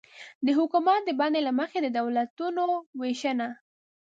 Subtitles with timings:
[0.45, 2.63] د حکومت د بڼې له مخې د دولتونو
[2.99, 3.47] وېشنه